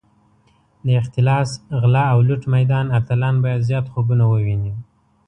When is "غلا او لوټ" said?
1.81-2.43